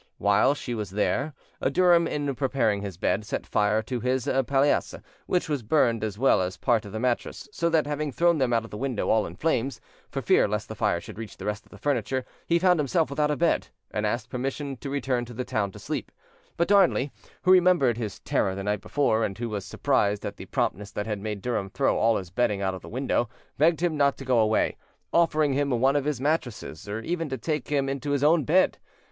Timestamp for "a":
6.55-6.59, 13.29-13.35